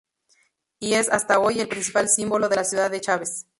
Y 0.79 0.95
es 0.95 1.09
hasta 1.09 1.37
hoy, 1.37 1.59
el 1.59 1.67
principal 1.67 2.09
símbolo 2.09 2.49
de 2.49 2.55
la 2.55 2.63
ciudad 2.63 2.89
de 2.89 3.01
Chaves. 3.01 3.45